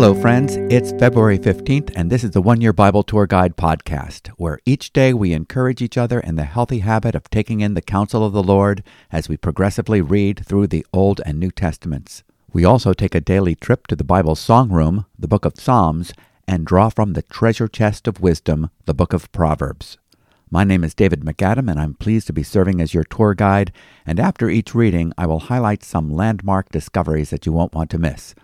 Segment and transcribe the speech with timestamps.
[0.00, 0.56] Hello, friends.
[0.70, 4.92] It's February 15th, and this is the One Year Bible Tour Guide podcast, where each
[4.92, 8.32] day we encourage each other in the healthy habit of taking in the counsel of
[8.32, 8.82] the Lord
[9.12, 12.24] as we progressively read through the Old and New Testaments.
[12.52, 16.12] We also take a daily trip to the Bible song room, the book of Psalms,
[16.48, 19.96] and draw from the treasure chest of wisdom, the book of Proverbs.
[20.52, 23.70] My name is David MacAdam, and I'm pleased to be serving as your tour guide.
[24.04, 27.98] And after each reading, I will highlight some landmark discoveries that you won't want to
[27.98, 28.34] miss.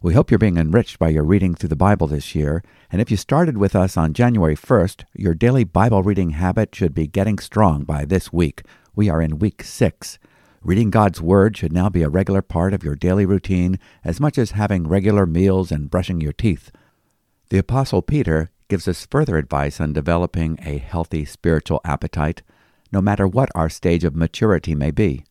[0.00, 2.62] We hope you're being enriched by your reading through the Bible this year,
[2.92, 6.94] and if you started with us on January 1st, your daily Bible reading habit should
[6.94, 8.62] be getting strong by this week.
[8.94, 10.20] We are in week 6.
[10.62, 14.38] Reading God's Word should now be a regular part of your daily routine as much
[14.38, 16.70] as having regular meals and brushing your teeth.
[17.48, 22.42] The Apostle Peter gives us further advice on developing a healthy spiritual appetite,
[22.92, 25.24] no matter what our stage of maturity may be.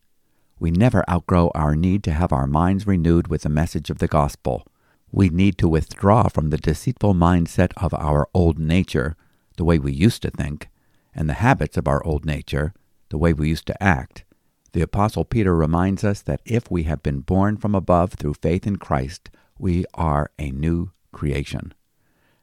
[0.58, 4.08] We never outgrow our need to have our minds renewed with the message of the
[4.08, 4.66] gospel.
[5.12, 9.16] We need to withdraw from the deceitful mindset of our old nature,
[9.56, 10.68] the way we used to think,
[11.14, 12.74] and the habits of our old nature,
[13.08, 14.24] the way we used to act.
[14.72, 18.66] The Apostle Peter reminds us that if we have been born from above through faith
[18.66, 21.72] in Christ, we are a new creation.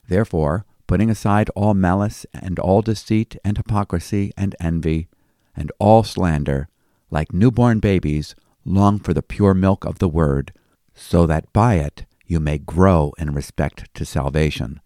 [0.07, 5.07] Therefore, putting aside all malice and all deceit and hypocrisy and envy
[5.55, 6.67] and all slander,
[7.09, 10.51] like newborn babies, long for the pure milk of the word,
[10.93, 14.81] so that by it you may grow in respect to salvation.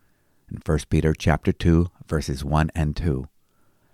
[0.52, 3.28] In 1 Peter chapter 2, verses 1 and 2.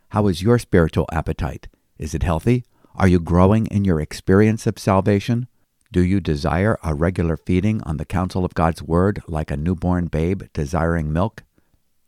[0.10, 1.68] How is your spiritual appetite?
[1.98, 2.66] Is it healthy?
[2.96, 5.48] Are you growing in your experience of salvation?
[5.92, 10.08] Do you desire a regular feeding on the counsel of God's Word like a newborn
[10.08, 11.44] babe desiring milk?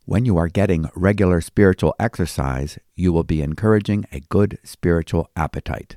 [0.08, 5.96] When you are getting regular spiritual exercise, you will be encouraging a good spiritual appetite.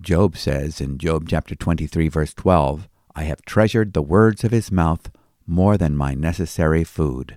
[0.00, 4.72] Job says in Job chapter 23 verse 12, I have treasured the words of his
[4.72, 5.10] mouth
[5.46, 7.36] more than my necessary food.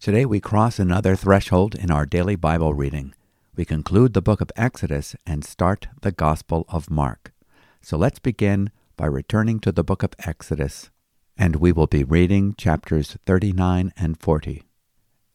[0.00, 3.14] Today we cross another threshold in our daily Bible reading.
[3.54, 7.32] We conclude the book of Exodus and start the Gospel of Mark.
[7.80, 10.90] So let's begin by returning to the book of Exodus,
[11.36, 14.62] and we will be reading chapters 39 and 40.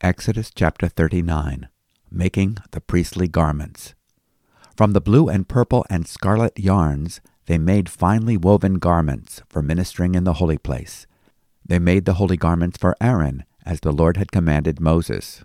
[0.01, 1.67] Exodus chapter 39
[2.09, 3.93] Making the Priestly Garments.
[4.77, 10.15] From the blue and purple and scarlet yarns, they made finely woven garments for ministering
[10.15, 11.05] in the holy place.
[11.65, 15.43] They made the holy garments for Aaron, as the Lord had commanded Moses.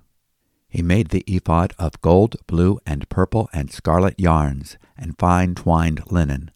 [0.68, 6.10] He made the ephod of gold, blue, and purple and scarlet yarns, and fine twined
[6.10, 6.52] linen.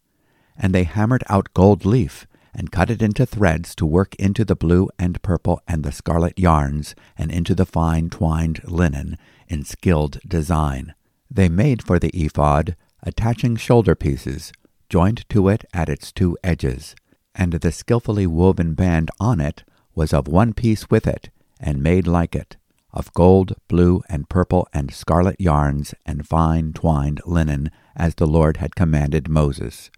[0.56, 2.26] And they hammered out gold leaf,
[2.58, 6.36] and cut it into threads to work into the blue and purple and the scarlet
[6.36, 10.92] yarns, and into the fine twined linen, in skilled design.
[11.30, 12.74] They made for the ephod
[13.04, 14.52] attaching shoulder pieces,
[14.88, 16.96] joined to it at its two edges,
[17.32, 19.62] and the skilfully woven band on it
[19.94, 21.30] was of one piece with it,
[21.60, 22.56] and made like it,
[22.92, 28.56] of gold, blue, and purple and scarlet yarns, and fine twined linen, as the Lord
[28.56, 29.92] had commanded Moses.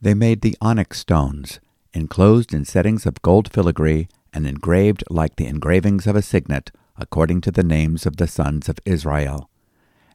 [0.00, 1.60] They made the onyx stones,
[1.94, 7.40] enclosed in settings of gold filigree, and engraved like the engravings of a signet, according
[7.42, 9.48] to the names of the sons of Israel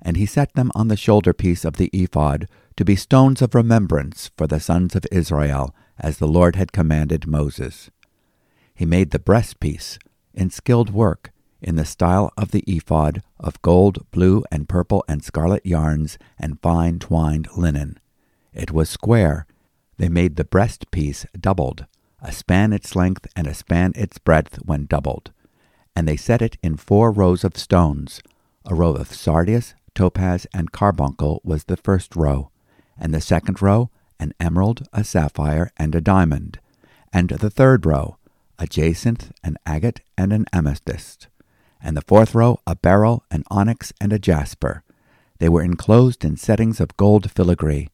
[0.03, 3.55] and he set them on the shoulder piece of the ephod to be stones of
[3.55, 7.89] remembrance for the sons of Israel, as the Lord had commanded Moses.
[8.75, 9.97] He made the breastpiece
[10.33, 11.31] in skilled work,
[11.61, 16.61] in the style of the ephod, of gold, blue, and purple and scarlet yarns, and
[16.61, 17.99] fine twined linen.
[18.53, 19.45] It was square.
[19.97, 21.85] They made the breastpiece doubled,
[22.21, 25.31] a span its length and a span its breadth when doubled.
[25.95, 28.21] And they set it in four rows of stones,
[28.65, 32.49] a row of sardius, topaz, and carbuncle was the first row,
[32.97, 33.89] and the second row
[34.19, 36.59] an emerald, a sapphire, and a diamond,
[37.11, 38.17] and the third row
[38.59, 41.27] a jacinth, an agate, and an amethyst,
[41.81, 44.83] and the fourth row a beryl, an onyx, and a jasper.
[45.39, 47.89] They were enclosed in settings of gold filigree.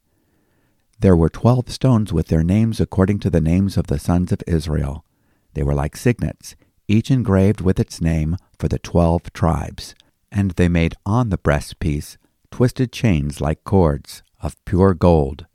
[1.01, 4.43] There were twelve stones with their names according to the names of the sons of
[4.45, 5.05] Israel.
[5.53, 6.57] They were like signets,
[6.89, 9.95] each engraved with its name for the twelve tribes.
[10.29, 12.17] And they made on the breastpiece
[12.51, 15.45] twisted chains like cords of pure gold.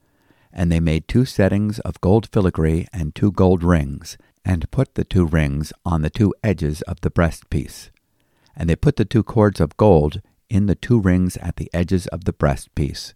[0.50, 4.16] And they made two settings of gold filigree and two gold rings,
[4.46, 7.90] and put the two rings on the two edges of the breastpiece.
[8.56, 12.06] And they put the two cords of gold in the two rings at the edges
[12.06, 13.12] of the breastpiece.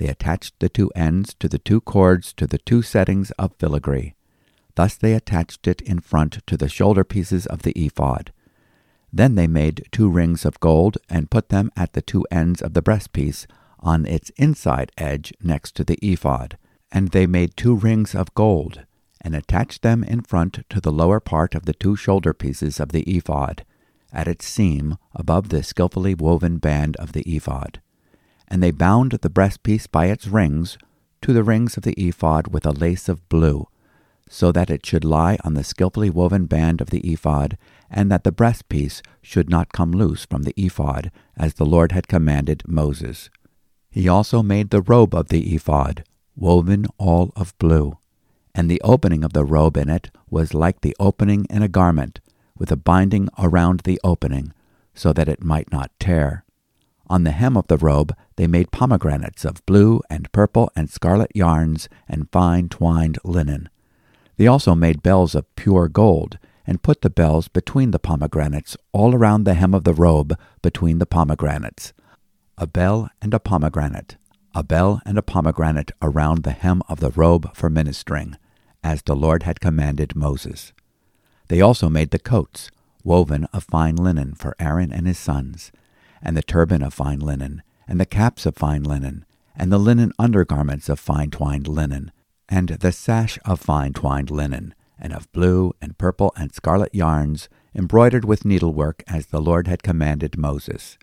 [0.00, 4.14] They attached the two ends to the two cords to the two settings of filigree.
[4.74, 8.32] Thus they attached it in front to the shoulder pieces of the ephod.
[9.12, 12.72] Then they made two rings of gold and put them at the two ends of
[12.72, 13.46] the breastpiece
[13.78, 16.56] on its inside edge next to the ephod.
[16.90, 18.86] And they made two rings of gold,
[19.20, 22.92] and attached them in front to the lower part of the two shoulder pieces of
[22.92, 23.66] the ephod,
[24.14, 27.82] at its seam above the skilfully woven band of the ephod.
[28.50, 30.76] And they bound the breastpiece by its rings
[31.22, 33.68] to the rings of the ephod with a lace of blue,
[34.28, 37.56] so that it should lie on the skilfully woven band of the ephod,
[37.90, 42.08] and that the breastpiece should not come loose from the ephod, as the Lord had
[42.08, 43.30] commanded Moses.
[43.90, 46.04] He also made the robe of the ephod,
[46.36, 47.98] woven all of blue.
[48.54, 52.20] And the opening of the robe in it was like the opening in a garment,
[52.56, 54.52] with a binding around the opening,
[54.94, 56.44] so that it might not tear.
[57.10, 61.32] On the hem of the robe they made pomegranates of blue and purple and scarlet
[61.34, 63.68] yarns and fine twined linen.
[64.36, 69.12] They also made bells of pure gold, and put the bells between the pomegranates all
[69.12, 71.92] around the hem of the robe between the pomegranates
[72.56, 74.16] a bell and a pomegranate,
[74.54, 78.36] a bell and a pomegranate around the hem of the robe for ministering,
[78.84, 80.72] as the Lord had commanded Moses.
[81.48, 82.70] They also made the coats,
[83.02, 85.72] woven of fine linen for Aaron and his sons,
[86.22, 89.24] and the turban of fine linen, and the caps of fine linen,
[89.56, 92.12] and the linen undergarments of fine twined linen,
[92.48, 97.48] and the sash of fine twined linen, and of blue and purple and scarlet yarns,
[97.74, 100.98] embroidered with needlework as the Lord had commanded Moses.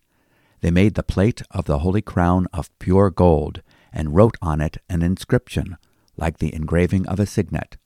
[0.61, 3.61] They made the plate of the holy crown of pure gold,
[3.93, 5.77] and wrote on it an inscription,
[6.15, 7.77] like the engraving of a signet,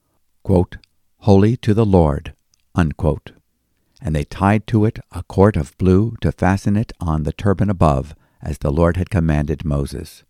[0.43, 0.77] quote,
[1.19, 2.33] Holy to the Lord.
[2.73, 3.33] Unquote.
[4.01, 7.69] And they tied to it a cord of blue to fasten it on the turban
[7.69, 10.23] above, as the Lord had commanded Moses.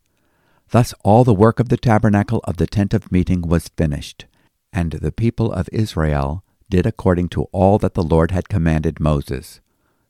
[0.72, 4.26] Thus all the work of the tabernacle of the tent of meeting was finished,
[4.74, 9.60] and the people of Israel did according to all that the Lord had commanded Moses.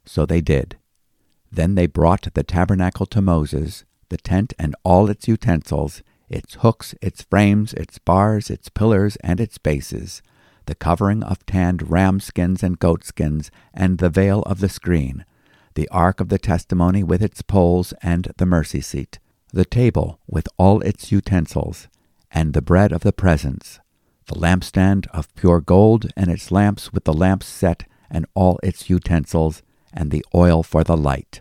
[0.04, 0.76] So they did.
[1.50, 6.94] Then they brought the tabernacle to Moses, the tent and all its utensils, its hooks,
[7.02, 10.22] its frames, its bars, its pillars, and its bases,
[10.66, 15.24] the covering of tanned ram skins and goat skins, and the veil of the screen,
[15.74, 19.18] the ark of the testimony with its poles and the mercy seat,
[19.52, 21.88] the table with all its utensils,
[22.30, 23.80] and the bread of the presence,
[24.26, 28.88] the lampstand of pure gold and its lamps with the lamps set and all its
[28.88, 29.62] utensils,
[29.92, 31.40] and the oil for the light,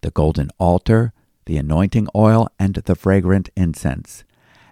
[0.00, 1.12] the golden altar,
[1.46, 4.24] the anointing oil, and the fragrant incense,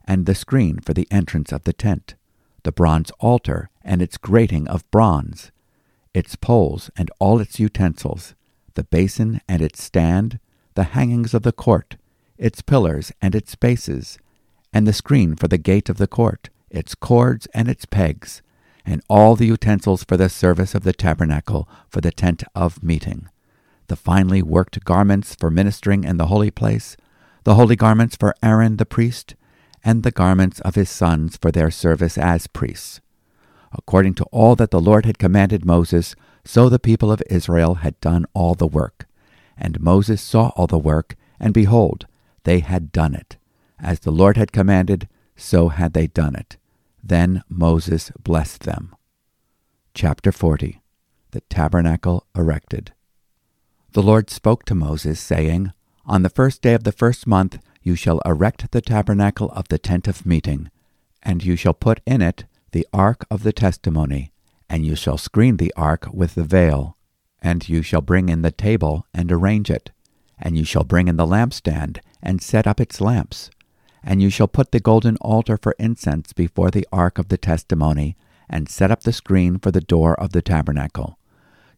[0.06, 2.14] and the screen for the entrance of the tent,
[2.62, 5.50] the bronze altar and its grating of bronze,
[6.14, 8.34] its poles and all its utensils,
[8.74, 10.38] the basin and its stand,
[10.74, 11.96] the hangings of the court,
[12.38, 14.18] its pillars and its bases,
[14.72, 18.42] and the screen for the gate of the court, its cords and its pegs,
[18.84, 23.28] and all the utensils for the service of the tabernacle for the tent of meeting,
[23.88, 26.96] the finely worked garments for ministering in the holy place,
[27.44, 29.34] the holy garments for Aaron the priest,
[29.84, 33.00] and the garments of his sons for their service as priests.
[33.72, 36.14] According to all that the Lord had commanded Moses,
[36.44, 39.06] so the people of Israel had done all the work.
[39.56, 42.06] And Moses saw all the work, and behold,
[42.44, 43.36] they had done it.
[43.78, 46.56] As the Lord had commanded, so had they done it.
[47.02, 48.94] Then Moses blessed them.
[49.94, 50.80] Chapter 40
[51.32, 52.92] The Tabernacle Erected.
[53.92, 55.72] The Lord spoke to Moses, saying,
[56.06, 59.78] On the first day of the first month you shall erect the tabernacle of the
[59.78, 60.70] tent of meeting,
[61.22, 64.32] and you shall put in it the ark of the testimony,
[64.68, 66.96] and you shall screen the ark with the veil.
[67.40, 69.90] And you shall bring in the table and arrange it,
[70.38, 73.50] and you shall bring in the lampstand and set up its lamps
[74.02, 78.16] and you shall put the golden altar for incense before the ark of the testimony,
[78.48, 81.18] and set up the screen for the door of the tabernacle.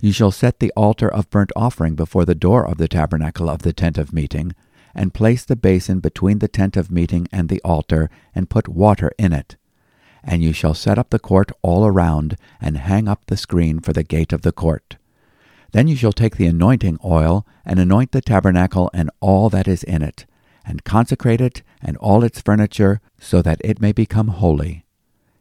[0.00, 3.62] You shall set the altar of burnt offering before the door of the tabernacle of
[3.62, 4.54] the tent of meeting,
[4.94, 9.12] and place the basin between the tent of meeting and the altar, and put water
[9.18, 9.56] in it.
[10.22, 13.92] And you shall set up the court all around, and hang up the screen for
[13.92, 14.96] the gate of the court.
[15.72, 19.82] Then you shall take the anointing oil, and anoint the tabernacle and all that is
[19.82, 20.26] in it
[20.64, 24.84] and consecrate it and all its furniture, so that it may become holy.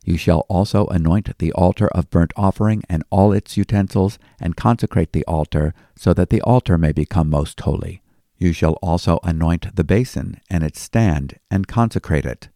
[0.04, 5.14] You shall also anoint the altar of burnt offering and all its utensils, and consecrate
[5.14, 8.03] the altar, so that the altar may become most holy.
[8.44, 12.50] You shall also anoint the basin and its stand, and consecrate it.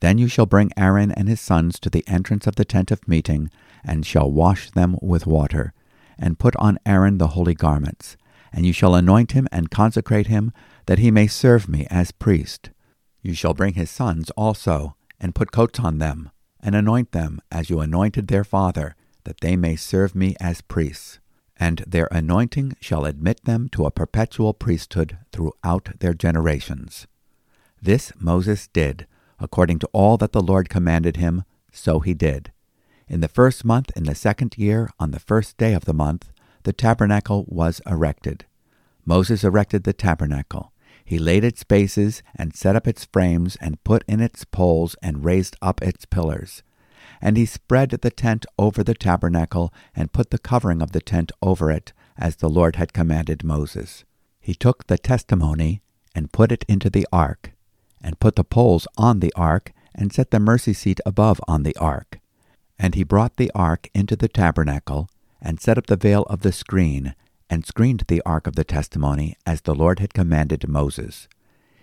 [0.00, 3.06] Then you shall bring Aaron and his sons to the entrance of the tent of
[3.06, 3.48] meeting,
[3.84, 5.72] and shall wash them with water,
[6.18, 8.16] and put on Aaron the holy garments.
[8.52, 10.52] And you shall anoint him and consecrate him,
[10.86, 12.70] that he may serve me as priest.
[13.22, 17.70] You shall bring his sons also, and put coats on them, and anoint them as
[17.70, 21.19] you anointed their father, that they may serve me as priests.
[21.60, 27.06] And their anointing shall admit them to a perpetual priesthood throughout their generations.
[27.80, 29.06] This Moses did,
[29.40, 32.52] According to all that the Lord commanded him, so he did.
[33.08, 36.30] In the first month, in the second year, on the first day of the month,
[36.64, 38.44] the tabernacle was erected.
[39.06, 40.72] Moses erected the tabernacle.
[41.04, 45.24] He laid its bases and set up its frames and put in its poles and
[45.24, 46.62] raised up its pillars.
[47.20, 51.32] And he spread the tent over the tabernacle and put the covering of the tent
[51.42, 54.04] over it, as the Lord had commanded Moses.
[54.40, 55.82] He took the testimony
[56.14, 57.52] and put it into the ark,
[58.02, 61.76] and put the poles on the ark, and set the mercy seat above on the
[61.76, 62.20] ark.
[62.78, 65.08] And he brought the ark into the tabernacle,
[65.42, 67.14] and set up the veil of the screen,
[67.50, 71.28] and screened the ark of the testimony, as the Lord had commanded Moses.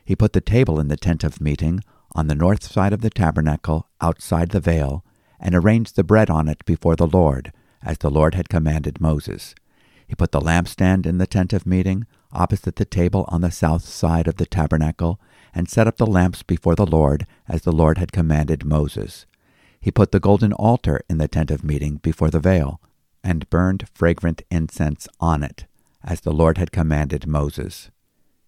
[0.04, 1.82] He put the table in the tent of meeting,
[2.14, 5.04] on the north side of the tabernacle, outside the veil,
[5.40, 7.52] and arranged the bread on it before the Lord,
[7.84, 9.56] as the Lord had commanded Moses.
[10.08, 13.84] He put the lampstand in the tent of meeting, opposite the table on the south
[13.84, 15.20] side of the tabernacle,
[15.54, 19.26] and set up the lamps before the Lord, as the Lord had commanded Moses.
[19.80, 22.82] He put the golden altar in the tent of meeting before the veil,
[23.24, 25.66] and burned fragrant incense on it,
[26.04, 27.90] as the Lord had commanded Moses.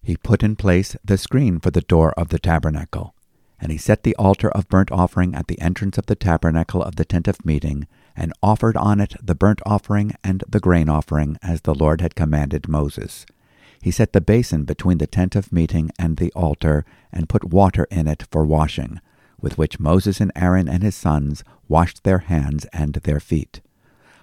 [0.02, 3.14] He put in place the screen for the door of the tabernacle,
[3.60, 6.96] and he set the altar of burnt offering at the entrance of the tabernacle of
[6.96, 7.86] the tent of meeting,
[8.16, 12.14] and offered on it the burnt offering and the grain offering, as the Lord had
[12.14, 13.26] commanded Moses.
[13.82, 17.86] He set the basin between the tent of meeting and the altar, and put water
[17.90, 19.00] in it for washing,
[19.40, 23.60] with which Moses and Aaron and his sons washed their hands and their feet.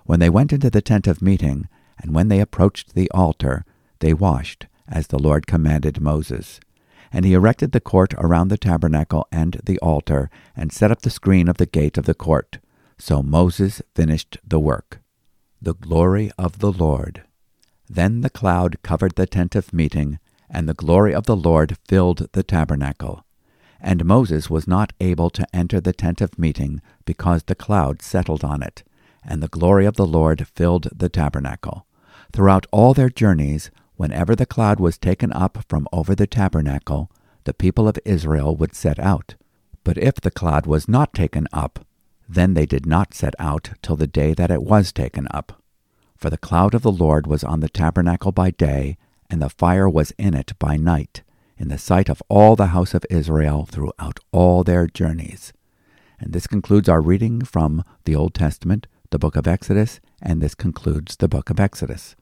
[0.06, 1.68] When they went into the tent of meeting,
[2.00, 3.66] and when they approached the altar,
[4.00, 6.60] they washed, as the Lord commanded Moses.
[7.12, 11.10] And he erected the court around the tabernacle and the altar, and set up the
[11.10, 12.60] screen of the gate of the court.
[12.98, 15.02] So Moses finished the work.
[15.62, 17.24] The glory of the Lord.
[17.90, 22.28] Then the cloud covered the tent of meeting, and the glory of the Lord filled
[22.34, 23.26] the tabernacle.
[23.80, 28.44] And Moses was not able to enter the tent of meeting, because the cloud settled
[28.44, 28.84] on it,
[29.24, 31.86] and the glory of the Lord filled the tabernacle.
[32.34, 37.12] Throughout all their journeys, whenever the cloud was taken up from over the tabernacle,
[37.44, 39.36] the people of Israel would set out.
[39.84, 41.86] But if the cloud was not taken up,
[42.30, 45.62] then they did not set out till the day that it was taken up.
[46.16, 48.98] For the cloud of the Lord was on the tabernacle by day,
[49.30, 51.22] and the fire was in it by night,
[51.58, 55.54] in the sight of all the house of Israel throughout all their journeys.
[56.20, 60.56] And this concludes our reading from the Old Testament, the book of Exodus, and this
[60.56, 62.16] concludes the book of Exodus.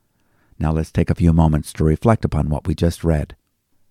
[0.57, 3.35] Now let's take a few moments to reflect upon what we just read.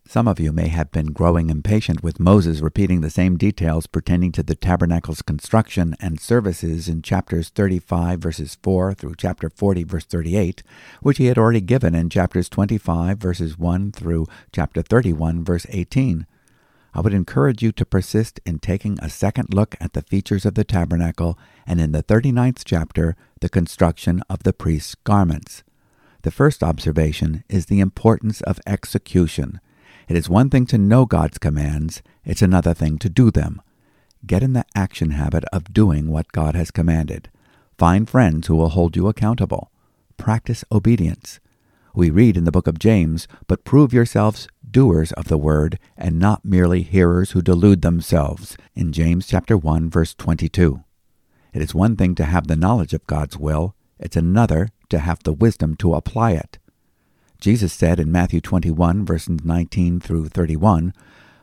[0.07, 4.33] Some of you may have been growing impatient with Moses repeating the same details pertaining
[4.33, 10.05] to the tabernacle's construction and services in chapters 35 verses 4 through chapter 40 verse
[10.05, 10.63] 38,
[11.01, 16.27] which he had already given in chapters 25 verses 1 through chapter 31 verse 18.
[16.93, 20.55] I would encourage you to persist in taking a second look at the features of
[20.55, 25.65] the tabernacle and in the 39th chapter, the construction of the priest's garments.
[26.25, 29.61] The first observation is the importance of execution.
[30.09, 33.61] It is one thing to know God's commands, it's another thing to do them.
[34.27, 37.29] Get in the action habit of doing what God has commanded.
[37.77, 39.71] Find friends who will hold you accountable.
[40.17, 41.41] Practice obedience.
[41.95, 46.19] We read in the book of James, But prove yourselves doers of the word, and
[46.19, 50.85] not merely hearers who delude themselves, in James chapter 1, verse 22.
[51.53, 55.23] It is one thing to have the knowledge of God's will, it's another to have
[55.25, 56.59] the wisdom to apply it.
[57.41, 60.95] Jesus said in Matthew 21, verses 19 through 31,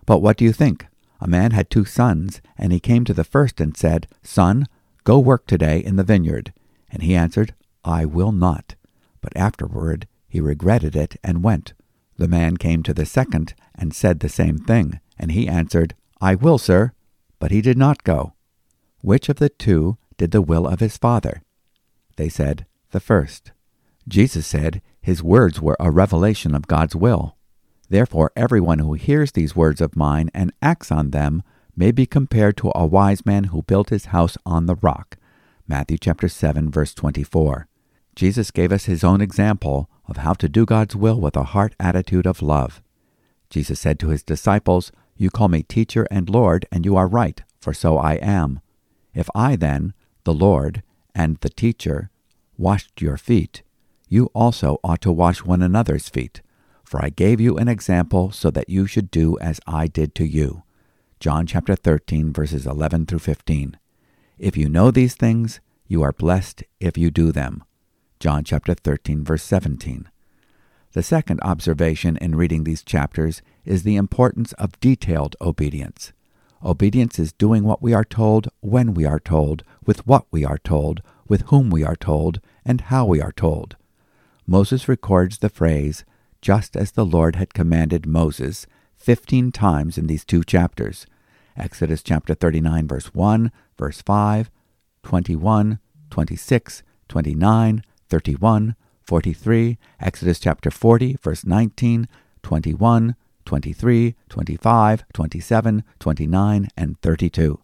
[0.06, 0.88] But what do you think?
[1.20, 4.68] A man had two sons, and he came to the first and said, Son,
[5.04, 6.54] go work today in the vineyard.
[6.90, 7.54] And he answered,
[7.84, 8.76] I will not.
[9.20, 11.74] But afterward he regretted it and went.
[12.18, 16.36] The man came to the second and said the same thing, and he answered, I
[16.36, 16.94] will, sir.
[17.38, 18.34] But he did not go.
[19.02, 21.42] Which of the two did the will of his father?
[22.16, 23.52] They said, The first.
[24.08, 27.36] Jesus said, his words were a revelation of God's will.
[27.90, 31.42] Therefore, everyone who hears these words of mine and acts on them
[31.76, 35.18] may be compared to a wise man who built his house on the rock.
[35.68, 37.68] Matthew chapter 7 verse 24.
[38.16, 41.74] Jesus gave us his own example of how to do God's will with a heart
[41.80, 42.82] attitude of love.
[43.50, 47.42] Jesus said to his disciples, You call me teacher and Lord, and you are right,
[47.60, 48.60] for so I am.
[49.16, 49.94] If I then,
[50.24, 50.84] the Lord,
[51.16, 52.11] and the teacher,
[52.62, 53.64] washed your feet,
[54.08, 56.42] you also ought to wash one another's feet.
[56.84, 60.26] For I gave you an example so that you should do as I did to
[60.26, 60.64] you.
[61.20, 63.78] John chapter 13, verses 11 through 15.
[64.38, 67.64] If you know these things, you are blessed if you do them.
[68.20, 70.10] John chapter 13, verse 17.
[70.94, 76.12] The second observation in reading these chapters is the importance of detailed obedience.
[76.64, 80.60] Obedience is doing what we are told, when we are told, with what we are
[80.60, 83.76] told, with whom we are told, and how we are told.
[84.48, 86.04] Moses records the phrase,
[86.42, 91.06] just as the Lord had commanded Moses, 15 times in these two chapters.
[91.58, 94.50] Exodus chapter 39, verse 1, verse 5,
[95.04, 102.08] 21, 26, 29, 31, 43, Exodus chapter 40, verse 19,
[102.44, 103.16] 21,
[103.46, 107.60] 23, 25, 27, 29, and 32.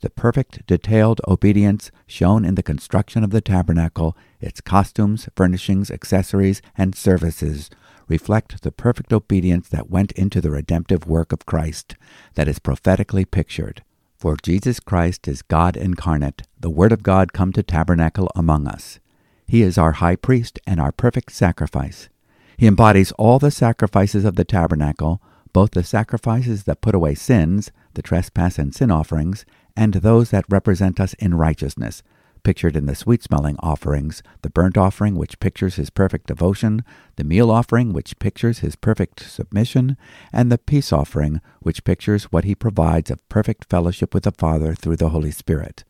[0.00, 6.62] The perfect, detailed obedience shown in the construction of the tabernacle, its costumes, furnishings, accessories,
[6.76, 7.68] and services
[8.06, 11.96] reflect the perfect obedience that went into the redemptive work of Christ
[12.34, 13.82] that is prophetically pictured.
[14.16, 18.98] For Jesus Christ is God incarnate, the Word of God come to tabernacle among us.
[19.46, 22.08] He is our high priest and our perfect sacrifice.
[22.56, 27.70] He embodies all the sacrifices of the tabernacle, both the sacrifices that put away sins,
[27.94, 29.46] the trespass and sin offerings,
[29.78, 32.02] and those that represent us in righteousness,
[32.42, 36.82] pictured in the sweet smelling offerings, the burnt offering, which pictures his perfect devotion,
[37.14, 39.96] the meal offering, which pictures his perfect submission,
[40.32, 44.74] and the peace offering, which pictures what he provides of perfect fellowship with the Father
[44.74, 45.84] through the Holy Spirit.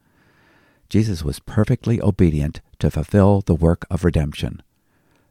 [0.91, 4.63] Jesus was perfectly obedient to fulfill the work of redemption.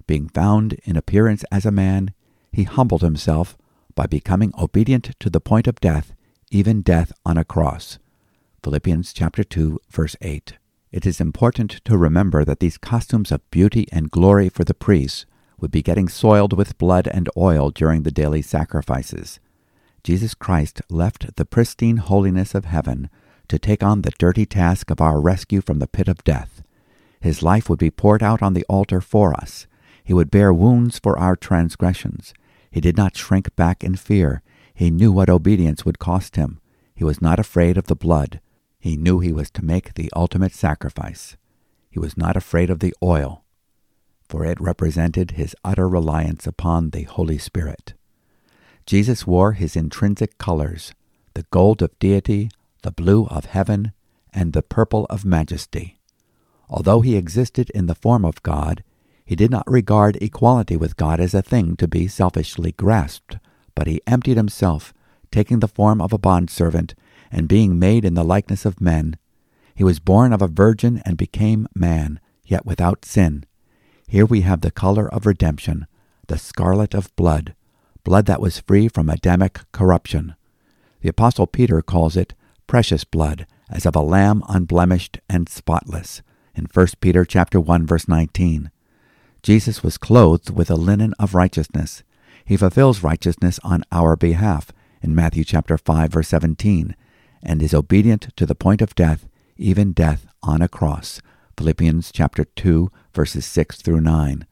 [0.08, 2.12] Being found in appearance as a man,
[2.52, 3.56] he humbled himself
[3.94, 6.16] by becoming obedient to the point of death,
[6.50, 8.00] even death on a cross.
[8.64, 10.54] Philippians chapter 2 verse 8.
[10.92, 15.26] It is important to remember that these costumes of beauty and glory for the priests
[15.60, 19.40] would be getting soiled with blood and oil during the daily sacrifices.
[20.04, 23.10] Jesus Christ left the pristine holiness of heaven
[23.48, 26.64] to take on the dirty task of our rescue from the pit of death.
[27.20, 29.68] His life would be poured out on the altar for us.
[30.04, 32.34] He would bear wounds for our transgressions.
[32.72, 34.42] He did not shrink back in fear.
[34.74, 36.60] He knew what obedience would cost him.
[36.96, 38.40] He was not afraid of the blood.
[38.88, 41.36] He knew he was to make the ultimate sacrifice.
[41.89, 43.43] He was not afraid of the oil,
[44.30, 47.95] for it represented his utter reliance upon the Holy Spirit.
[48.86, 50.93] Jesus wore his intrinsic colors,
[51.34, 52.50] the gold of deity,
[52.82, 53.91] the blue of heaven,
[54.34, 56.00] and the purple of majesty.
[56.69, 58.86] Although he existed in the form of God,
[59.26, 63.36] he did not regard equality with God as a thing to be selfishly grasped,
[63.76, 64.93] but he emptied himself,
[65.30, 66.95] taking the form of a bondservant
[67.32, 69.18] and being made in the likeness of men.
[69.76, 73.46] He was born of a virgin and became man, yet without sin.
[74.08, 75.86] Here we have the color of redemption,
[76.28, 77.54] the scarlet of blood,
[78.04, 80.36] blood that was free from Adamic corruption.
[81.02, 82.34] The Apostle Peter calls it
[82.66, 86.22] precious blood, as of a lamb unblemished and spotless,
[86.56, 88.72] in 1 Peter chapter 1 verse 19.
[89.44, 92.04] Jesus was clothed with a linen of righteousness.
[92.44, 96.96] He fulfills righteousness on our behalf in Matthew chapter 5 verse 17
[97.43, 101.21] and is obedient to the point of death, even death on a cross.
[101.58, 104.45] Philippians chapter 2 verses 6 through 9.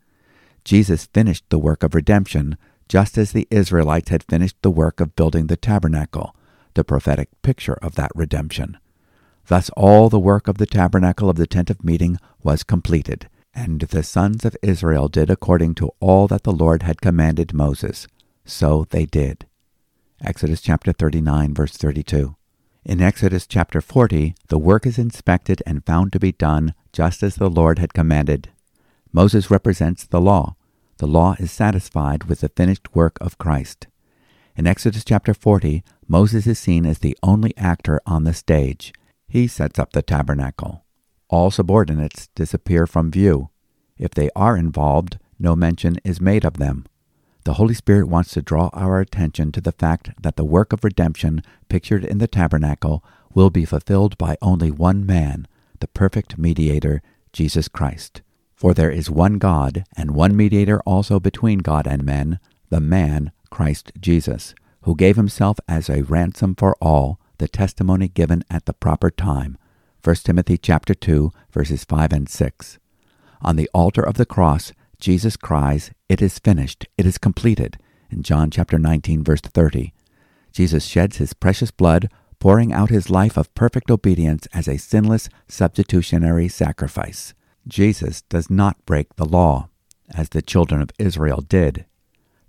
[0.64, 2.58] Jesus finished the work of redemption
[2.90, 6.36] just as the Israelites had finished the work of building the tabernacle,
[6.74, 8.78] the prophetic picture of that redemption.
[9.48, 13.82] Thus all the work of the tabernacle of the tent of meeting was completed, and
[13.82, 18.08] the sons of Israel did according to all that the Lord had commanded Moses.
[18.44, 19.46] So they did.
[20.22, 22.36] Exodus chapter 39 verse 32.
[22.86, 27.34] In Exodus chapter 40, the work is inspected and found to be done just as
[27.34, 28.50] the Lord had commanded.
[29.12, 30.56] Moses represents the law.
[30.98, 33.88] The law is satisfied with the finished work of Christ.
[34.56, 38.94] In Exodus chapter 40, Moses is seen as the only actor on the stage.
[39.28, 40.86] He sets up the tabernacle.
[41.28, 43.50] All subordinates disappear from view.
[43.98, 46.86] If they are involved, no mention is made of them.
[47.46, 50.84] The Holy Spirit wants to draw our attention to the fact that the work of
[50.84, 53.04] redemption pictured in the tabernacle
[53.36, 55.48] will be fulfilled by only one man,
[55.80, 58.24] the perfect mediator, Jesus Christ.
[58.56, 62.40] For there is one God, and one mediator also between God and men,
[62.72, 68.44] the man, Christ Jesus, who gave himself as a ransom for all, the testimony given
[68.50, 69.60] at the proper time.
[70.04, 72.80] 1 Timothy chapter 2, verses 5 and 6.
[73.44, 74.74] On the altar of the cross,
[75.06, 77.78] Jesus cries, It is finished, it is completed,
[78.10, 79.94] in John chapter 19, verse 30.
[80.52, 85.30] Jesus sheds his precious blood, pouring out his life of perfect obedience as a sinless
[85.48, 87.36] substitutionary sacrifice.
[87.68, 89.70] Jesus does not break the law,
[90.16, 91.86] as the children of Israel did.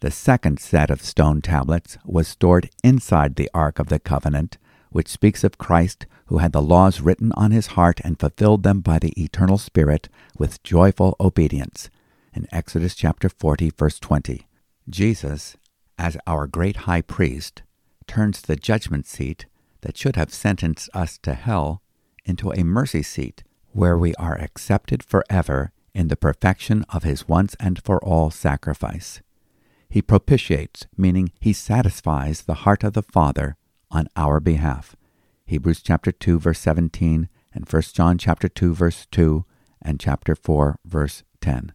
[0.01, 4.57] The second set of stone tablets was stored inside the Ark of the Covenant,
[4.89, 8.81] which speaks of Christ who had the laws written on his heart and fulfilled them
[8.81, 11.91] by the eternal Spirit with joyful obedience
[12.37, 14.47] in Exodus chapter 40, verse 20.
[14.89, 15.57] Jesus,
[15.99, 17.63] as our great high priest,
[18.07, 19.47] turns the judgment seat,
[19.81, 21.83] that should have sentenced us to hell
[22.25, 27.57] into a mercy seat where we are accepted forever in the perfection of his once
[27.59, 29.21] and for all sacrifice.
[29.89, 33.57] He propitiates, meaning he satisfies the heart of the Father
[33.91, 34.97] on our behalf.
[35.47, 39.45] Hebrews chapter 2 verse 17 and 1 John chapter 2 verse 2
[39.81, 41.73] and chapter 4 verse 10.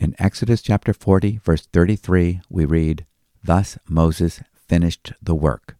[0.00, 3.04] In Exodus chapter 40 verse 33 we read,
[3.42, 5.76] Thus Moses finished the work.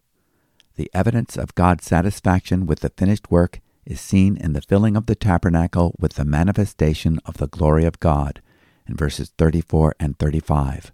[0.75, 5.05] The evidence of God's satisfaction with the finished work is seen in the filling of
[5.05, 8.41] the tabernacle with the manifestation of the glory of God
[8.85, 10.91] in verses 34 and 35.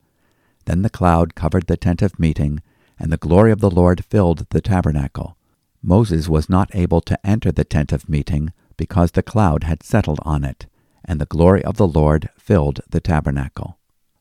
[0.65, 2.61] Then the cloud covered the tent of meeting,
[2.99, 5.35] and the glory of the Lord filled the tabernacle.
[5.81, 10.19] Moses was not able to enter the tent of meeting because the cloud had settled
[10.23, 10.67] on it,
[11.05, 13.77] and the glory of the Lord filled the tabernacle.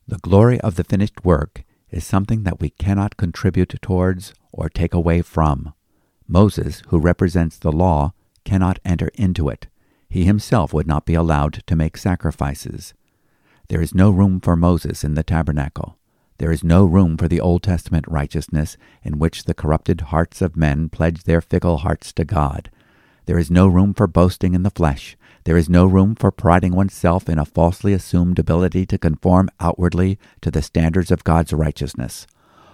[0.07, 4.95] The glory of the finished work is something that we cannot contribute towards or take
[4.95, 5.73] away from.
[6.29, 8.13] Moses, who represents the law,
[8.45, 9.67] cannot enter into it.
[10.09, 12.95] He himself would not be allowed to make sacrifices.
[13.69, 15.97] There is no room for Moses in the tabernacle.
[16.39, 20.57] There is no room for the Old Testament righteousness in which the corrupted hearts of
[20.57, 22.71] men pledge their fickle hearts to God.
[23.27, 25.17] There is no room for boasting in the flesh.
[25.45, 30.19] There is no room for priding oneself in a falsely assumed ability to conform outwardly
[30.41, 32.27] to the standards of God's righteousness.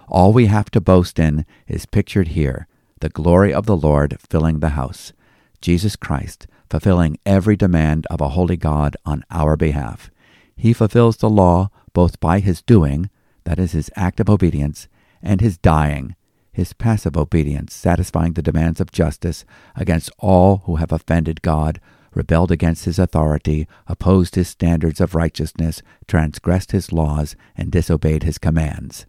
[0.07, 2.67] All we have to boast in is pictured here
[3.01, 5.11] the glory of the Lord filling the house.
[5.59, 10.09] Jesus Christ, fulfilling every demand of a holy God on our behalf.
[10.55, 13.09] He fulfills the law both by his doing,
[13.43, 14.87] that is, his act of obedience,
[15.21, 16.15] and his dying,
[16.53, 19.43] his passive obedience, satisfying the demands of justice
[19.75, 21.81] against all who have offended God,
[22.13, 28.37] rebelled against his authority, opposed his standards of righteousness, transgressed his laws, and disobeyed his
[28.37, 29.05] commands.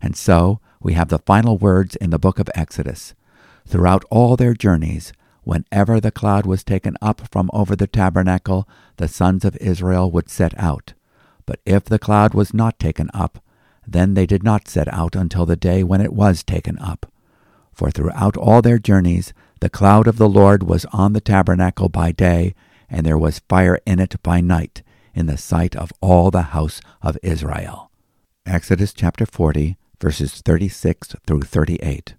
[0.00, 3.14] And so we have the final words in the book of Exodus.
[3.66, 9.08] Throughout all their journeys, whenever the cloud was taken up from over the tabernacle, the
[9.08, 10.94] sons of Israel would set out.
[11.46, 13.42] But if the cloud was not taken up,
[13.86, 17.06] then they did not set out until the day when it was taken up.
[17.72, 19.32] For throughout all their journeys,
[19.66, 22.54] the cloud of the Lord was on the tabernacle by day,
[22.88, 26.80] and there was fire in it by night, in the sight of all the house
[27.02, 27.90] of Israel.
[28.46, 32.14] Exodus chapter 40, verses 36 through 38.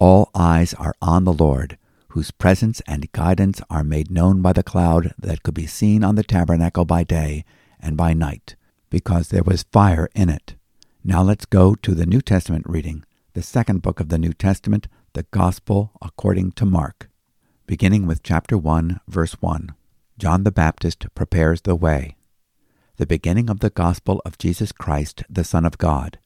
[0.00, 4.64] All eyes are on the Lord, whose presence and guidance are made known by the
[4.64, 7.44] cloud that could be seen on the tabernacle by day
[7.78, 8.56] and by night,
[8.90, 10.56] because there was fire in it.
[11.04, 14.88] Now let's go to the New Testament reading, the second book of the New Testament,
[15.14, 17.10] the Gospel according to Mark.
[17.66, 19.74] Beginning with chapter 1, verse 1.
[20.18, 22.16] John the Baptist prepares the way.
[22.96, 26.18] The beginning of the Gospel of Jesus Christ, the Son of God.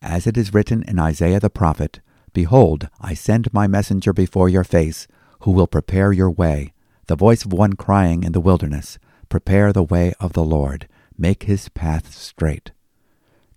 [0.00, 1.98] As it is written in Isaiah the prophet,
[2.32, 5.08] Behold, I send my messenger before your face,
[5.40, 6.72] who will prepare your way,
[7.08, 10.86] the voice of one crying in the wilderness, Prepare the way of the Lord,
[11.18, 12.70] make his path straight.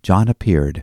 [0.02, 0.82] John appeared,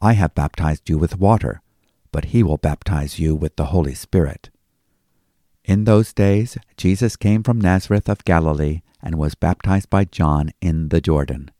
[0.00, 1.62] I have baptized you with water,
[2.12, 4.50] but he will baptize you with the Holy Spirit.
[5.64, 10.88] In those days Jesus came from Nazareth of Galilee and was baptized by John in
[10.88, 11.50] the Jordan.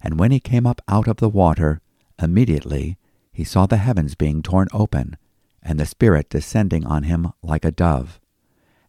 [0.00, 1.80] And when he came up out of the water,
[2.20, 2.98] immediately
[3.32, 5.16] he saw the heavens being torn open,
[5.62, 8.20] and the Spirit descending on him like a dove.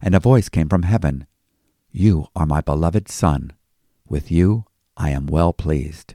[0.02, 1.26] And a voice came from heaven,
[1.90, 3.52] You are my beloved Son
[4.10, 4.64] with you
[4.96, 6.14] I am well pleased.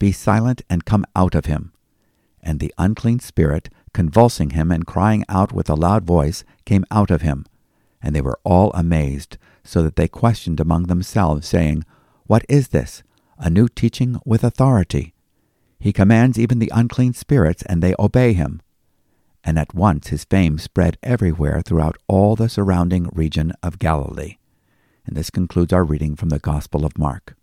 [0.00, 1.72] Be silent and come out of him.
[2.42, 7.10] And the unclean spirit, convulsing him and crying out with a loud voice, came out
[7.10, 7.44] of him.
[8.02, 11.84] And they were all amazed, so that they questioned among themselves, saying,
[12.24, 13.02] What is this?
[13.38, 15.12] A new teaching with authority.
[15.78, 18.62] He commands even the unclean spirits, and they obey him.
[19.44, 24.38] And at once his fame spread everywhere throughout all the surrounding region of Galilee.
[25.04, 27.36] And this concludes our reading from the Gospel of Mark.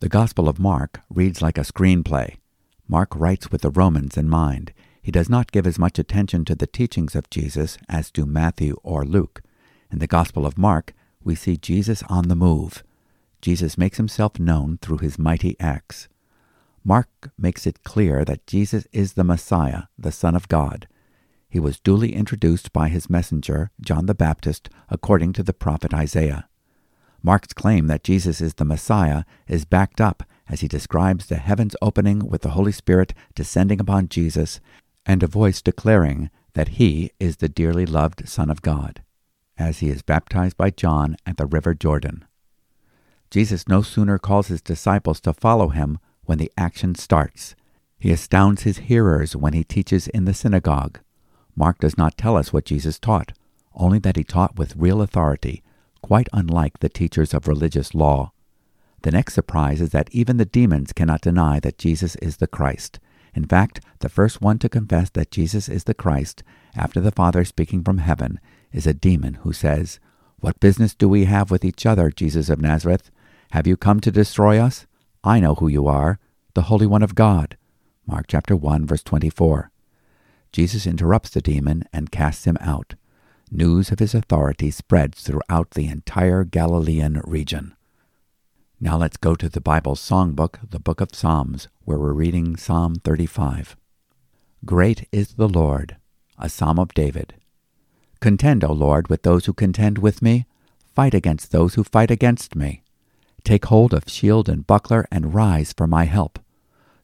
[0.00, 2.36] The Gospel of Mark reads like a screenplay.
[2.86, 4.74] Mark writes with the Romans in mind.
[5.00, 8.76] He does not give as much attention to the teachings of Jesus as do Matthew
[8.82, 9.40] or Luke.
[9.90, 10.92] In the Gospel of Mark,
[11.24, 12.84] we see Jesus on the move.
[13.40, 16.08] Jesus makes himself known through his mighty acts.
[16.84, 20.86] Mark makes it clear that Jesus is the Messiah, the Son of God.
[21.48, 26.50] He was duly introduced by his messenger, John the Baptist, according to the prophet Isaiah.
[27.22, 31.74] Mark's claim that Jesus is the Messiah is backed up as he describes the heavens
[31.82, 34.60] opening with the Holy Spirit descending upon Jesus
[35.04, 39.02] and a voice declaring that he is the dearly loved Son of God,
[39.58, 42.24] as he is baptized by John at the river Jordan.
[43.30, 47.54] Jesus no sooner calls his disciples to follow him when the action starts.
[47.98, 51.00] He astounds his hearers when he teaches in the synagogue.
[51.54, 53.32] Mark does not tell us what Jesus taught,
[53.74, 55.62] only that he taught with real authority,
[56.02, 58.32] quite unlike the teachers of religious law.
[59.02, 62.98] The next surprise is that even the demons cannot deny that Jesus is the Christ.
[63.34, 66.42] In fact, the first one to confess that Jesus is the Christ,
[66.74, 68.40] after the Father speaking from heaven,
[68.72, 70.00] is a demon who says,
[70.40, 73.10] What business do we have with each other, Jesus of Nazareth?
[73.52, 74.86] Have you come to destroy us?
[75.22, 76.18] I know who you are,
[76.54, 77.56] the Holy One of God.
[78.06, 79.70] Mark chapter 1 verse 24.
[80.52, 82.94] Jesus interrupts the demon and casts him out.
[83.50, 87.76] News of his authority spreads throughout the entire Galilean region.
[88.80, 92.96] Now let's go to the Bible's songbook, the book of Psalms, where we're reading Psalm
[92.96, 93.76] 35.
[94.64, 95.96] Great is the Lord,
[96.38, 97.34] a psalm of David.
[98.20, 100.46] Contend, O Lord, with those who contend with me.
[100.94, 102.82] Fight against those who fight against me.
[103.44, 106.40] Take hold of shield and buckler and rise for my help.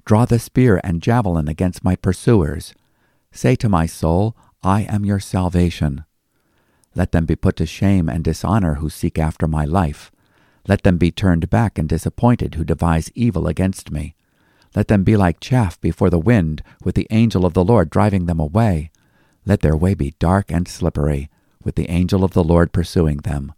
[0.04, 2.74] Draw the spear and javelin against my pursuers.
[3.30, 6.04] Say to my soul, I am your salvation.
[6.94, 10.12] Let them be put to shame and dishonor who seek after my life.
[10.68, 14.14] Let them be turned back and disappointed who devise evil against me.
[14.74, 18.26] Let them be like chaff before the wind, with the angel of the Lord driving
[18.26, 18.90] them away.
[19.44, 21.28] Let their way be dark and slippery,
[21.62, 23.52] with the angel of the Lord pursuing them.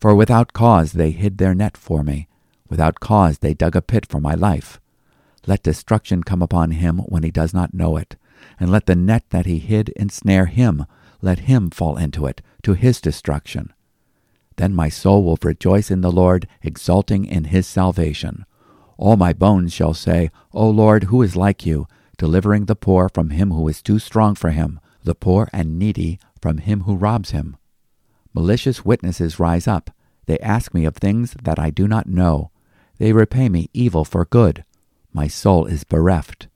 [0.00, 2.28] For without cause they hid their net for me.
[2.68, 4.80] Without cause they dug a pit for my life.
[5.46, 8.16] Let destruction come upon him when he does not know it,
[8.60, 10.86] and let the net that he hid ensnare him.
[11.20, 13.72] Let him fall into it, to his destruction.
[14.56, 18.44] Then my soul will rejoice in the Lord, exulting in his salvation.
[18.98, 21.86] All my bones shall say, O Lord, who is like you,
[22.18, 26.18] delivering the poor from him who is too strong for him, the poor and needy
[26.42, 27.56] from him who robs him.
[28.34, 29.90] Malicious witnesses rise up.
[30.26, 32.50] They ask me of things that I do not know.
[32.98, 34.62] They repay me evil for good.
[35.10, 36.48] My soul is bereft.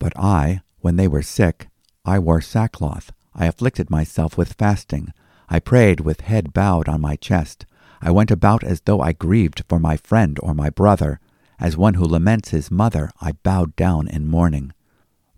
[0.00, 1.68] But I, when they were sick,
[2.04, 3.12] I wore sackcloth.
[3.32, 5.12] I afflicted myself with fasting.
[5.52, 7.66] I prayed with head bowed on my chest.
[8.00, 11.18] I went about as though I grieved for my friend or my brother.
[11.58, 14.72] As one who laments his mother, I bowed down in mourning.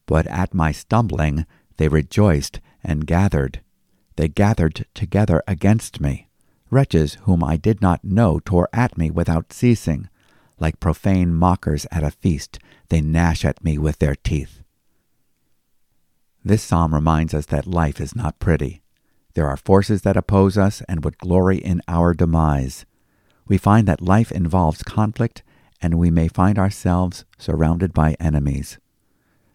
[0.05, 1.47] But at my stumbling,
[1.79, 3.63] they rejoiced and gathered.
[4.17, 6.29] They gathered together against me.
[6.71, 10.11] Wretches whom I did not know tore at me without ceasing.
[10.61, 12.59] Like profane mockers at a feast,
[12.91, 14.63] they gnash at me with their teeth.
[16.45, 18.82] This psalm reminds us that life is not pretty.
[19.35, 22.85] There are forces that oppose us and would glory in our demise.
[23.47, 25.43] We find that life involves conflict,
[25.81, 28.79] and we may find ourselves surrounded by enemies.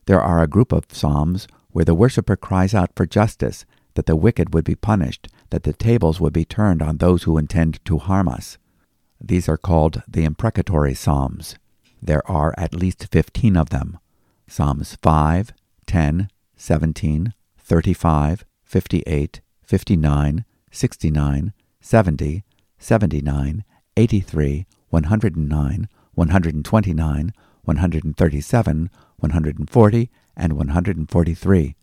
[0.05, 4.15] There are a group of psalms where the worshiper cries out for justice that the
[4.15, 7.97] wicked would be punished, that the tables would be turned on those who intend to
[7.97, 8.57] harm us.
[9.19, 11.55] These are called the imprecatory Psalms.
[12.01, 13.97] There are at least 15 of them
[14.47, 15.51] Psalms 5,
[15.87, 22.43] 10, 17, 35, 58, 59, 69, 70,
[22.79, 23.63] 79,
[23.97, 31.75] 83, 109, 129, 137, 140, and 143.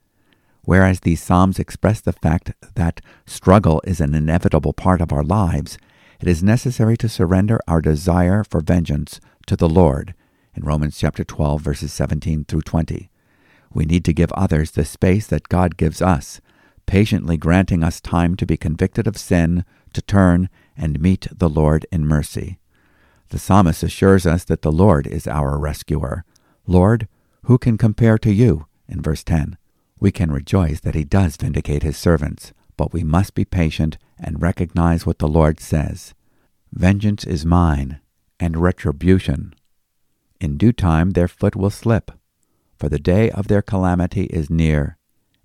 [0.62, 5.77] Whereas these Psalms express the fact that struggle is an inevitable part of our lives,
[6.20, 10.14] it is necessary to surrender our desire for vengeance to the Lord
[10.55, 13.11] in Romans chapter 12 verses 17 through 20.
[13.75, 16.40] We need to give others the space that God gives us,
[16.87, 21.87] patiently granting us time to be convicted of sin, to turn and meet the Lord
[21.90, 22.59] in mercy.
[23.29, 26.25] The psalmist assures us that the Lord is our rescuer.
[26.66, 27.09] Lord,
[27.44, 28.66] who can compare to you?
[28.88, 29.57] In verse 10.
[29.99, 34.42] We can rejoice that he does vindicate his servants, but we must be patient and
[34.42, 36.14] recognize what the Lord says.
[36.73, 38.01] Vengeance is mine,
[38.38, 39.55] and retribution.
[40.40, 42.11] In due time their foot will slip,
[42.77, 44.99] for the day of their calamity is near,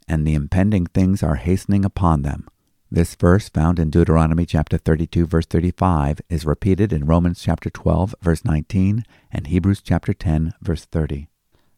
[0.10, 2.50] and the impending things are hastening upon them.
[2.92, 8.16] This verse, found in Deuteronomy chapter 32, verse 35, is repeated in Romans chapter 12,
[8.20, 11.30] verse 19, and Hebrews chapter 10, verse 30.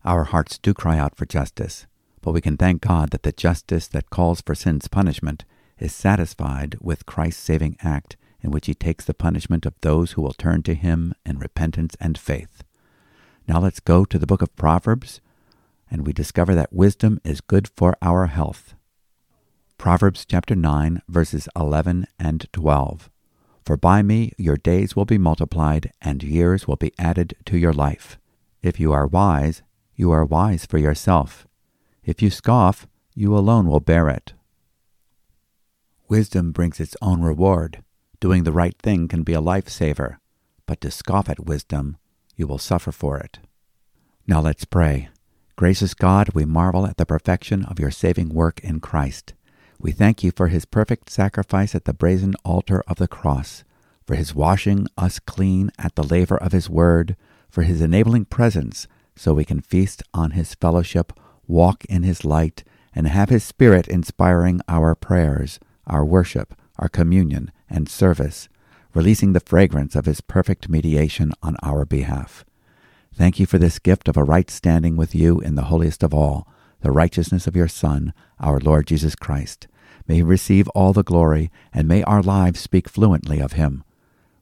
[0.05, 1.85] Our hearts do cry out for justice,
[2.21, 5.43] but we can thank God that the justice that calls for sin's punishment
[5.77, 10.21] is satisfied with Christ's saving act in which he takes the punishment of those who
[10.21, 12.63] will turn to him in repentance and faith.
[13.47, 15.19] Now let's go to the book of Proverbs,
[15.91, 18.73] and we discover that wisdom is good for our health.
[19.77, 23.10] Proverbs chapter 9, verses 11 and 12.
[23.65, 27.73] For by me your days will be multiplied, and years will be added to your
[27.73, 28.17] life.
[28.63, 29.62] If you are wise,
[29.95, 31.45] you are wise for yourself.
[32.04, 34.34] If you scoff, you alone will bear it.
[36.08, 37.84] Wisdom brings its own reward.
[38.19, 40.17] Doing the right thing can be a lifesaver,
[40.65, 41.97] but to scoff at wisdom,
[42.36, 43.39] you will suffer for it.
[44.27, 45.10] Now let's pray.
[45.62, 49.36] Gracious God, we marvel at the perfection of your saving work in Christ.
[49.80, 53.63] We thank you for his perfect sacrifice at the brazen altar of the cross,
[54.04, 57.15] for his washing us clean at the laver of his word,
[57.47, 61.13] for his enabling presence so we can feast on his fellowship,
[61.45, 62.63] walk in his light,
[62.95, 68.50] and have his spirit inspiring our prayers, our worship, our communion, and service,
[68.95, 72.45] releasing the fragrance of his perfect mediation on our behalf.
[73.13, 76.13] Thank you for this gift of a right standing with you in the holiest of
[76.13, 76.47] all,
[76.82, 79.67] the righteousness of your Son, our Lord Jesus Christ.
[80.08, 83.84] May he receive all the glory, and may our lives speak fluently of him.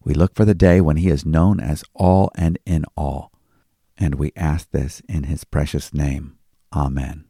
[0.03, 3.31] We look for the day when he is known as all and in all.
[3.97, 6.37] And we ask this in his precious name.
[6.73, 7.28] Amen.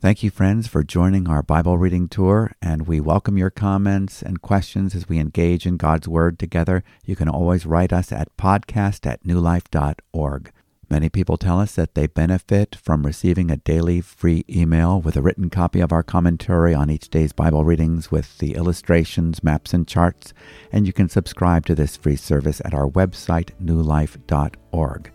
[0.00, 4.40] Thank you, friends, for joining our Bible reading tour, and we welcome your comments and
[4.40, 6.82] questions as we engage in God's Word together.
[7.04, 10.52] You can always write us at podcast at newlife.org.
[10.88, 15.22] Many people tell us that they benefit from receiving a daily free email with a
[15.22, 19.86] written copy of our commentary on each day's Bible readings with the illustrations, maps, and
[19.86, 20.32] charts,
[20.72, 25.12] and you can subscribe to this free service at our website, newlife.org.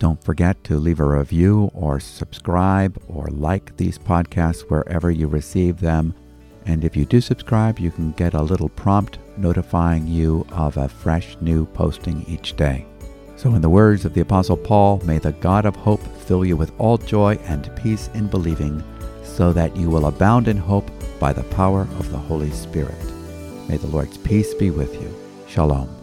[0.00, 5.78] Don't forget to leave a review or subscribe or like these podcasts wherever you receive
[5.78, 6.14] them.
[6.64, 10.88] And if you do subscribe, you can get a little prompt notifying you of a
[10.88, 12.86] fresh new posting each day.
[13.36, 16.56] So, in the words of the Apostle Paul, may the God of hope fill you
[16.56, 18.82] with all joy and peace in believing,
[19.22, 23.02] so that you will abound in hope by the power of the Holy Spirit.
[23.68, 25.14] May the Lord's peace be with you.
[25.46, 25.99] Shalom.